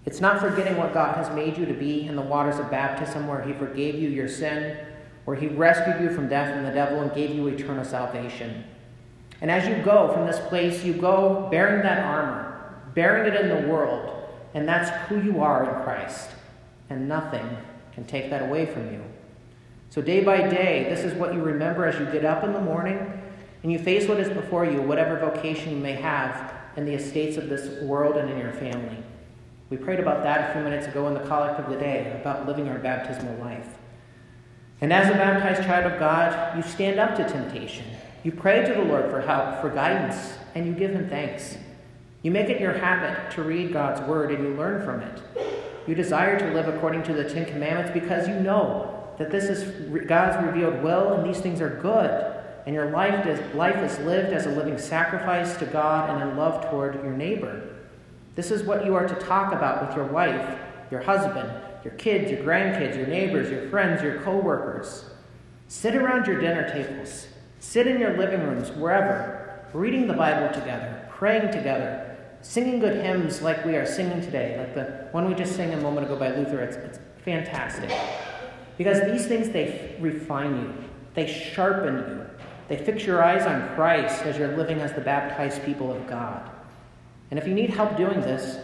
It's 0.06 0.20
not 0.20 0.40
forgetting 0.40 0.76
what 0.76 0.94
God 0.94 1.16
has 1.16 1.34
made 1.34 1.58
you 1.58 1.66
to 1.66 1.74
be 1.74 2.06
in 2.06 2.16
the 2.16 2.22
waters 2.22 2.58
of 2.58 2.70
baptism, 2.70 3.26
where 3.26 3.42
He 3.42 3.52
forgave 3.52 3.96
you 3.96 4.08
your 4.08 4.28
sin, 4.28 4.76
where 5.24 5.36
He 5.36 5.48
rescued 5.48 6.00
you 6.00 6.14
from 6.14 6.28
death 6.28 6.54
and 6.54 6.64
the 6.64 6.72
devil 6.72 7.00
and 7.02 7.12
gave 7.14 7.34
you 7.34 7.48
eternal 7.48 7.84
salvation. 7.84 8.64
And 9.40 9.50
as 9.50 9.66
you 9.68 9.82
go 9.84 10.12
from 10.12 10.26
this 10.26 10.40
place, 10.48 10.84
you 10.84 10.94
go 10.94 11.48
bearing 11.50 11.82
that 11.82 12.04
armor, 12.04 12.82
bearing 12.94 13.32
it 13.32 13.40
in 13.40 13.48
the 13.48 13.68
world, 13.68 14.28
and 14.54 14.68
that's 14.68 14.90
who 15.08 15.20
you 15.20 15.40
are 15.40 15.64
in 15.64 15.84
Christ. 15.84 16.30
And 16.88 17.08
nothing 17.08 17.56
can 17.92 18.04
take 18.04 18.30
that 18.30 18.42
away 18.42 18.66
from 18.66 18.92
you. 18.92 19.02
So, 19.90 20.00
day 20.00 20.22
by 20.22 20.48
day, 20.48 20.86
this 20.88 21.00
is 21.00 21.14
what 21.14 21.34
you 21.34 21.42
remember 21.42 21.84
as 21.84 21.98
you 21.98 22.06
get 22.06 22.24
up 22.24 22.44
in 22.44 22.52
the 22.52 22.60
morning 22.60 22.98
and 23.64 23.72
you 23.72 23.78
face 23.78 24.08
what 24.08 24.20
is 24.20 24.28
before 24.28 24.64
you, 24.64 24.80
whatever 24.80 25.18
vocation 25.18 25.72
you 25.72 25.78
may 25.78 25.94
have 25.94 26.54
in 26.76 26.84
the 26.84 26.94
estates 26.94 27.36
of 27.36 27.48
this 27.48 27.82
world 27.82 28.16
and 28.16 28.30
in 28.30 28.38
your 28.38 28.52
family. 28.52 28.96
We 29.68 29.76
prayed 29.76 29.98
about 29.98 30.22
that 30.22 30.50
a 30.50 30.52
few 30.52 30.62
minutes 30.62 30.86
ago 30.86 31.08
in 31.08 31.14
the 31.14 31.20
collect 31.20 31.58
of 31.58 31.68
the 31.68 31.76
day, 31.76 32.16
about 32.20 32.46
living 32.46 32.68
our 32.68 32.78
baptismal 32.78 33.36
life. 33.38 33.66
And 34.80 34.92
as 34.92 35.08
a 35.08 35.12
baptized 35.12 35.64
child 35.64 35.92
of 35.92 35.98
God, 35.98 36.56
you 36.56 36.62
stand 36.62 37.00
up 37.00 37.16
to 37.16 37.28
temptation. 37.28 37.84
You 38.22 38.30
pray 38.30 38.64
to 38.64 38.72
the 38.72 38.84
Lord 38.84 39.10
for 39.10 39.20
help, 39.20 39.60
for 39.60 39.70
guidance, 39.70 40.34
and 40.54 40.66
you 40.66 40.72
give 40.72 40.92
Him 40.92 41.08
thanks. 41.08 41.58
You 42.22 42.30
make 42.30 42.48
it 42.48 42.60
your 42.60 42.74
habit 42.74 43.32
to 43.32 43.42
read 43.42 43.72
God's 43.72 44.00
word 44.08 44.30
and 44.30 44.44
you 44.44 44.54
learn 44.54 44.84
from 44.84 45.00
it. 45.00 45.20
You 45.88 45.96
desire 45.96 46.38
to 46.38 46.54
live 46.54 46.68
according 46.68 47.02
to 47.04 47.12
the 47.12 47.28
Ten 47.28 47.44
Commandments 47.44 47.90
because 47.92 48.28
you 48.28 48.34
know 48.34 48.99
that 49.20 49.30
this 49.30 49.44
is 49.44 49.64
God's 50.06 50.42
revealed 50.46 50.82
will 50.82 51.12
and 51.12 51.28
these 51.28 51.42
things 51.42 51.60
are 51.60 51.68
good. 51.68 52.34
And 52.64 52.74
your 52.74 52.88
life 52.88 53.26
is, 53.26 53.54
life 53.54 53.76
is 53.76 53.98
lived 54.06 54.32
as 54.32 54.46
a 54.46 54.50
living 54.50 54.78
sacrifice 54.78 55.58
to 55.58 55.66
God 55.66 56.08
and 56.08 56.30
in 56.30 56.38
love 56.38 56.70
toward 56.70 56.94
your 56.94 57.12
neighbor. 57.12 57.76
This 58.34 58.50
is 58.50 58.62
what 58.62 58.86
you 58.86 58.94
are 58.94 59.06
to 59.06 59.14
talk 59.16 59.52
about 59.52 59.86
with 59.86 59.94
your 59.94 60.06
wife, 60.06 60.58
your 60.90 61.02
husband, 61.02 61.52
your 61.84 61.92
kids, 61.94 62.30
your 62.30 62.40
grandkids, 62.40 62.96
your 62.96 63.08
neighbors, 63.08 63.50
your 63.50 63.68
friends, 63.68 64.02
your 64.02 64.22
co 64.22 64.38
workers. 64.38 65.04
Sit 65.68 65.94
around 65.94 66.26
your 66.26 66.40
dinner 66.40 66.66
tables, 66.72 67.26
sit 67.58 67.86
in 67.86 68.00
your 68.00 68.16
living 68.16 68.40
rooms, 68.40 68.70
wherever, 68.70 69.66
reading 69.74 70.06
the 70.06 70.14
Bible 70.14 70.48
together, 70.48 71.06
praying 71.10 71.52
together, 71.52 72.16
singing 72.40 72.80
good 72.80 73.04
hymns 73.04 73.42
like 73.42 73.66
we 73.66 73.76
are 73.76 73.84
singing 73.84 74.22
today, 74.22 74.56
like 74.56 74.74
the 74.74 75.08
one 75.12 75.28
we 75.28 75.34
just 75.34 75.56
sang 75.56 75.74
a 75.74 75.80
moment 75.82 76.06
ago 76.06 76.16
by 76.16 76.34
Luther, 76.34 76.60
it's, 76.60 76.76
it's 76.76 76.98
fantastic. 77.22 77.90
Because 78.80 79.02
these 79.02 79.26
things, 79.26 79.50
they 79.50 79.94
refine 80.00 80.56
you, 80.56 80.74
they 81.12 81.30
sharpen 81.30 81.96
you, 81.96 82.26
they 82.66 82.82
fix 82.82 83.04
your 83.04 83.22
eyes 83.22 83.44
on 83.44 83.74
Christ 83.74 84.22
as 84.22 84.38
you're 84.38 84.56
living 84.56 84.80
as 84.80 84.94
the 84.94 85.02
baptized 85.02 85.62
people 85.66 85.92
of 85.92 86.06
God. 86.06 86.50
And 87.30 87.38
if 87.38 87.46
you 87.46 87.52
need 87.52 87.68
help 87.68 87.98
doing 87.98 88.22
this, 88.22 88.56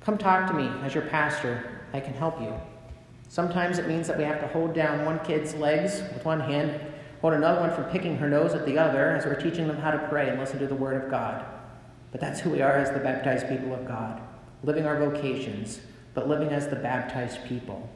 come 0.00 0.16
talk 0.16 0.46
to 0.46 0.54
me 0.54 0.66
as 0.82 0.94
your 0.94 1.04
pastor. 1.04 1.82
I 1.92 2.00
can 2.00 2.14
help 2.14 2.40
you. 2.40 2.54
Sometimes 3.28 3.78
it 3.78 3.86
means 3.86 4.06
that 4.06 4.16
we 4.16 4.24
have 4.24 4.40
to 4.40 4.48
hold 4.48 4.72
down 4.72 5.04
one 5.04 5.18
kid's 5.26 5.54
legs 5.54 6.00
with 6.14 6.24
one 6.24 6.40
hand, 6.40 6.80
hold 7.20 7.34
another 7.34 7.60
one 7.60 7.74
from 7.74 7.84
picking 7.90 8.16
her 8.16 8.30
nose 8.30 8.54
at 8.54 8.64
the 8.64 8.78
other 8.78 9.10
as 9.10 9.26
we're 9.26 9.38
teaching 9.38 9.68
them 9.68 9.76
how 9.76 9.90
to 9.90 10.08
pray 10.08 10.30
and 10.30 10.40
listen 10.40 10.58
to 10.60 10.68
the 10.68 10.74
Word 10.74 11.04
of 11.04 11.10
God. 11.10 11.44
But 12.12 12.22
that's 12.22 12.40
who 12.40 12.48
we 12.48 12.62
are 12.62 12.78
as 12.78 12.92
the 12.92 12.98
baptized 12.98 13.46
people 13.46 13.74
of 13.74 13.86
God, 13.86 14.22
living 14.64 14.86
our 14.86 14.98
vocations, 14.98 15.82
but 16.14 16.28
living 16.30 16.48
as 16.48 16.66
the 16.68 16.76
baptized 16.76 17.44
people. 17.44 17.86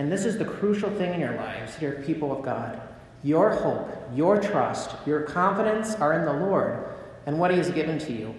And 0.00 0.10
this 0.10 0.24
is 0.24 0.38
the 0.38 0.46
crucial 0.46 0.88
thing 0.88 1.12
in 1.12 1.20
your 1.20 1.34
lives, 1.34 1.76
dear 1.76 2.02
people 2.06 2.32
of 2.32 2.42
God. 2.42 2.80
Your 3.22 3.50
hope, 3.50 3.86
your 4.14 4.40
trust, 4.40 4.96
your 5.04 5.20
confidence 5.20 5.94
are 5.96 6.14
in 6.14 6.24
the 6.24 6.46
Lord 6.46 6.86
and 7.26 7.38
what 7.38 7.50
He 7.50 7.58
has 7.58 7.70
given 7.70 7.98
to 7.98 8.12
you. 8.14 8.34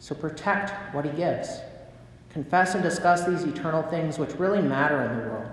So 0.00 0.16
protect 0.16 0.92
what 0.92 1.04
He 1.04 1.12
gives. 1.12 1.60
Confess 2.30 2.74
and 2.74 2.82
discuss 2.82 3.24
these 3.24 3.44
eternal 3.44 3.84
things 3.84 4.18
which 4.18 4.32
really 4.32 4.60
matter 4.60 5.00
in 5.04 5.16
the 5.16 5.28
world. 5.28 5.52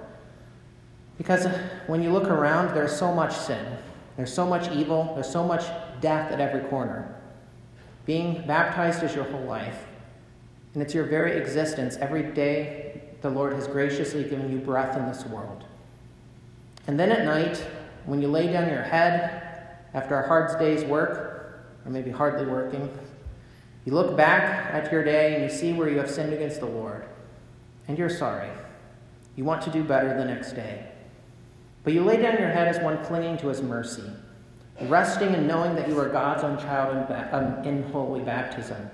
Because 1.19 1.45
when 1.85 2.01
you 2.01 2.09
look 2.09 2.29
around, 2.29 2.73
there's 2.73 2.97
so 2.97 3.13
much 3.13 3.37
sin, 3.37 3.77
there's 4.17 4.33
so 4.33 4.47
much 4.47 4.71
evil, 4.71 5.11
there's 5.13 5.29
so 5.29 5.43
much 5.43 5.65
death 6.01 6.31
at 6.31 6.39
every 6.39 6.67
corner. 6.67 7.13
Being 8.07 8.43
baptized 8.47 9.03
is 9.03 9.13
your 9.13 9.25
whole 9.25 9.45
life, 9.45 9.85
and 10.73 10.81
it's 10.81 10.95
your 10.95 11.05
very 11.05 11.37
existence. 11.37 11.95
Every 11.97 12.23
day, 12.23 13.02
the 13.23 13.29
Lord 13.31 13.53
has 13.53 13.67
graciously 13.67 14.23
given 14.23 14.51
you 14.51 14.59
breath 14.59 14.95
in 14.95 15.07
this 15.07 15.25
world. 15.25 15.63
And 16.85 16.99
then 16.99 17.11
at 17.11 17.25
night, 17.25 17.57
when 18.05 18.21
you 18.21 18.27
lay 18.27 18.51
down 18.51 18.69
your 18.69 18.83
head 18.83 19.77
after 19.95 20.19
a 20.19 20.27
hard 20.27 20.59
day's 20.59 20.83
work, 20.83 21.65
or 21.85 21.91
maybe 21.91 22.11
hardly 22.11 22.45
working, 22.45 22.95
you 23.85 23.93
look 23.93 24.15
back 24.15 24.71
at 24.73 24.91
your 24.91 25.03
day 25.03 25.33
and 25.33 25.43
you 25.43 25.49
see 25.49 25.73
where 25.73 25.89
you 25.89 25.97
have 25.97 26.11
sinned 26.11 26.33
against 26.33 26.59
the 26.59 26.67
Lord, 26.67 27.05
and 27.87 27.97
you're 27.97 28.09
sorry. 28.09 28.51
You 29.35 29.45
want 29.45 29.63
to 29.63 29.71
do 29.71 29.83
better 29.83 30.15
the 30.15 30.25
next 30.25 30.51
day. 30.51 30.85
But 31.83 31.93
you 31.93 32.03
lay 32.03 32.21
down 32.21 32.37
your 32.37 32.49
head 32.49 32.67
as 32.67 32.79
one 32.79 33.03
clinging 33.03 33.37
to 33.37 33.47
his 33.47 33.63
mercy 33.63 34.03
resting 34.81 35.33
and 35.35 35.47
knowing 35.47 35.75
that 35.75 35.87
you 35.87 35.99
are 35.99 36.09
God's 36.09 36.43
own 36.43 36.57
child 36.57 36.95
in, 36.95 37.03
ba- 37.05 37.29
um, 37.31 37.67
in 37.67 37.83
holy 37.91 38.21
baptism. 38.21 38.89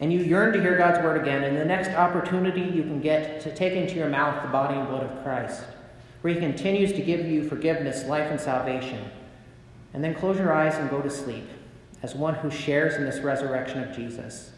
And 0.00 0.10
you 0.10 0.20
yearn 0.20 0.52
to 0.54 0.60
hear 0.60 0.78
God's 0.78 1.04
word 1.04 1.20
again, 1.20 1.44
and 1.44 1.56
the 1.56 1.64
next 1.64 1.90
opportunity 1.90 2.62
you 2.62 2.82
can 2.82 3.00
get 3.00 3.40
to 3.42 3.54
take 3.54 3.74
into 3.74 3.96
your 3.96 4.08
mouth 4.08 4.42
the 4.42 4.48
body 4.48 4.74
and 4.78 4.88
blood 4.88 5.04
of 5.04 5.22
Christ, 5.22 5.62
where 6.22 6.32
he 6.32 6.40
continues 6.40 6.92
to 6.94 7.02
give 7.02 7.26
you 7.26 7.46
forgiveness, 7.46 8.06
life, 8.06 8.30
and 8.30 8.40
salvation, 8.40 9.10
and 9.92 10.02
then 10.02 10.14
close 10.14 10.38
your 10.38 10.54
eyes 10.54 10.76
and 10.76 10.88
go 10.88 11.02
to 11.02 11.10
sleep 11.10 11.46
as 12.02 12.14
one 12.14 12.34
who 12.34 12.50
shares 12.50 12.94
in 12.94 13.04
this 13.04 13.20
resurrection 13.20 13.82
of 13.82 13.94
Jesus. 13.94 14.52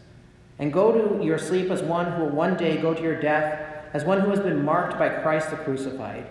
And 0.59 0.71
go 0.71 0.91
to 1.17 1.25
your 1.25 1.37
sleep 1.37 1.69
as 1.71 1.81
one 1.81 2.11
who 2.13 2.23
will 2.23 2.29
one 2.29 2.55
day 2.55 2.77
go 2.77 2.93
to 2.93 3.01
your 3.01 3.19
death, 3.19 3.87
as 3.93 4.05
one 4.05 4.21
who 4.21 4.29
has 4.29 4.39
been 4.39 4.63
marked 4.63 4.97
by 4.97 5.09
Christ 5.09 5.49
the 5.49 5.57
crucified, 5.57 6.27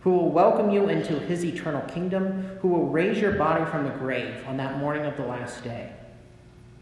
who 0.00 0.10
will 0.10 0.30
welcome 0.30 0.70
you 0.70 0.88
into 0.88 1.18
his 1.18 1.44
eternal 1.44 1.82
kingdom, 1.82 2.58
who 2.60 2.68
will 2.68 2.88
raise 2.88 3.18
your 3.18 3.32
body 3.32 3.64
from 3.70 3.84
the 3.84 3.90
grave 3.90 4.44
on 4.46 4.56
that 4.58 4.78
morning 4.78 5.06
of 5.06 5.16
the 5.16 5.24
last 5.24 5.64
day. 5.64 5.92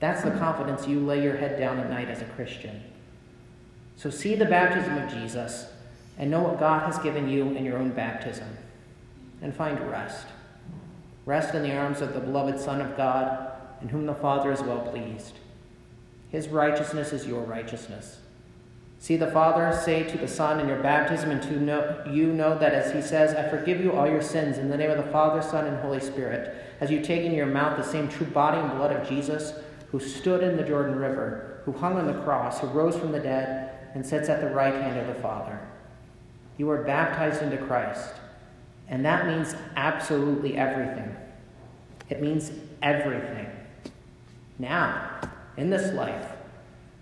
That's 0.01 0.23
the 0.23 0.31
confidence 0.33 0.87
you 0.87 1.01
lay 1.01 1.23
your 1.23 1.37
head 1.37 1.59
down 1.59 1.79
at 1.79 1.91
night 1.91 2.09
as 2.09 2.23
a 2.23 2.27
Christian. 2.27 2.83
So 3.97 4.11
see 4.11 4.37
the 4.37 4.45
baptism 4.45 4.97
of 4.97 5.13
Jesus 5.13 5.67
and 6.19 6.31
know 6.31 6.41
what 6.41 6.61
God 6.61 6.85
has 6.85 6.99
given 7.01 7.29
you 7.29 7.51
in 7.51 7.65
your 7.65 7.79
own 7.79 7.91
baptism. 7.91 8.57
And 9.43 9.55
find 9.55 9.79
rest. 9.91 10.27
Rest 11.25 11.55
in 11.55 11.63
the 11.63 11.77
arms 11.77 12.01
of 12.01 12.15
the 12.15 12.21
beloved 12.21 12.59
Son 12.59 12.81
of 12.81 12.97
God, 12.97 13.53
in 13.81 13.89
whom 13.89 14.07
the 14.07 14.15
Father 14.15 14.51
is 14.51 14.61
well 14.61 14.81
pleased. 14.81 15.35
His 16.31 16.49
righteousness 16.49 17.13
is 17.13 17.27
your 17.27 17.43
righteousness. 17.43 18.19
See 18.99 19.17
the 19.17 19.31
Father 19.31 19.79
say 19.85 20.03
to 20.03 20.19
the 20.19 20.27
Son 20.27 20.59
in 20.59 20.69
your 20.69 20.83
baptism, 20.83 21.31
and 21.31 21.43
to 21.43 21.61
know, 21.61 22.03
you 22.11 22.33
know 22.33 22.59
that 22.59 22.75
as 22.75 22.93
he 22.93 23.01
says, 23.01 23.35
I 23.35 23.49
forgive 23.49 23.81
you 23.81 23.93
all 23.93 24.09
your 24.09 24.23
sins 24.23 24.59
in 24.59 24.71
the 24.71 24.77
name 24.77 24.91
of 24.91 24.97
the 24.97 25.13
Father, 25.13 25.41
Son, 25.41 25.67
and 25.67 25.79
Holy 25.79 26.01
Spirit, 26.01 26.57
as 26.81 26.91
you 26.91 27.01
take 27.01 27.23
in 27.23 27.33
your 27.33 27.47
mouth 27.47 27.77
the 27.77 27.85
same 27.85 28.09
true 28.09 28.27
body 28.27 28.59
and 28.59 28.73
blood 28.73 28.95
of 28.95 29.09
Jesus 29.09 29.53
who 29.91 29.99
stood 29.99 30.43
in 30.43 30.57
the 30.57 30.63
Jordan 30.63 30.97
River, 30.97 31.63
who 31.65 31.73
hung 31.73 31.97
on 31.97 32.07
the 32.07 32.23
cross, 32.23 32.61
who 32.61 32.67
rose 32.69 32.97
from 32.97 33.13
the 33.13 33.21
dead, 33.21 33.71
and 33.95 34.05
sits 34.05 34.29
at 34.29 34.41
the 34.41 34.51
right 34.51 34.75
hand 34.75 34.99
of 34.99 35.07
the 35.07 35.21
Father. 35.23 35.59
You 36.59 36.71
are 36.71 36.83
baptized 36.83 37.43
into 37.43 37.57
Christ, 37.57 38.15
and 38.89 39.05
that 39.05 39.27
means 39.27 39.55
absolutely 39.77 40.57
everything. 40.57 41.15
It 42.11 42.21
means 42.21 42.51
everything. 42.83 43.47
Now, 44.59 45.21
in 45.57 45.71
this 45.71 45.93
life, 45.95 46.33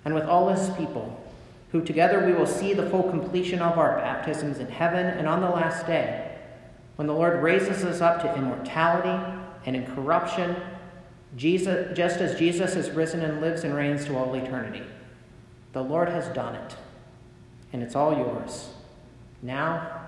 and 0.04 0.14
with 0.14 0.24
all 0.24 0.48
his 0.48 0.70
people, 0.76 1.20
who 1.72 1.82
together 1.82 2.24
we 2.24 2.32
will 2.32 2.46
see 2.46 2.72
the 2.72 2.88
full 2.90 3.02
completion 3.10 3.60
of 3.60 3.78
our 3.78 3.96
baptisms 3.96 4.58
in 4.58 4.68
heaven 4.68 5.06
and 5.06 5.26
on 5.26 5.40
the 5.40 5.50
last 5.50 5.86
day, 5.86 6.38
when 6.96 7.08
the 7.08 7.14
Lord 7.14 7.42
raises 7.42 7.84
us 7.84 8.00
up 8.00 8.22
to 8.22 8.34
immortality 8.36 9.40
and 9.66 9.76
incorruption 9.76 10.56
Jesus, 11.36 11.96
just 11.96 12.20
as 12.20 12.38
Jesus 12.38 12.74
has 12.74 12.90
risen 12.90 13.22
and 13.22 13.40
lives 13.40 13.64
and 13.64 13.74
reigns 13.74 14.06
to 14.06 14.16
all 14.16 14.34
eternity. 14.34 14.82
The 15.72 15.82
Lord 15.82 16.08
has 16.08 16.28
done 16.28 16.54
it, 16.54 16.74
and 17.72 17.82
it's 17.82 17.94
all 17.94 18.16
yours, 18.16 18.70
now 19.42 20.00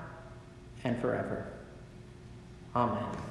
and 0.84 0.98
forever. 1.00 1.46
Amen. 2.74 3.27